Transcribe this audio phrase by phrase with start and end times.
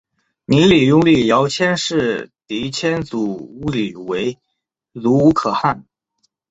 [0.45, 3.37] 泥礼拥立遥辇氏迪辇组
[3.71, 4.35] 里为
[4.99, 5.85] 阻午可汗。